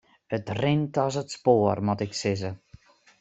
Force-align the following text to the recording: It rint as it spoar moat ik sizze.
It 0.35 0.45
rint 0.61 0.95
as 1.05 1.15
it 1.21 1.31
spoar 1.35 1.75
moat 1.87 2.03
ik 2.05 2.13
sizze. 2.21 2.51